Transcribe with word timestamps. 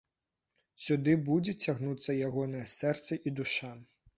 Сюды 0.85 1.13
будзе 1.27 1.53
цягнуцца 1.65 2.15
ягонае 2.29 2.65
сэрца 2.77 3.19
і 3.27 3.37
душа. 3.43 3.71